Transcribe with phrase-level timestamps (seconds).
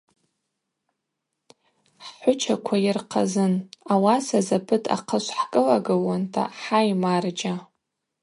[2.05, 3.53] Хӏхӏвычаква йырхъазын,
[3.93, 7.55] ауаса запыт ахъышв хӏкӏылагылуанта– Хӏай, марджьа.